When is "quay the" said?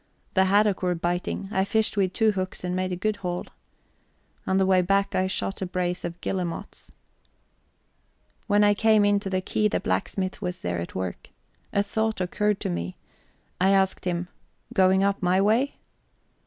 9.41-9.79